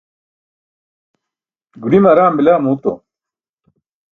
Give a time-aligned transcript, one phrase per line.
[1.81, 2.93] guḍime araam bila muuto